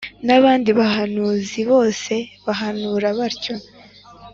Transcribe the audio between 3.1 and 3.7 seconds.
batyo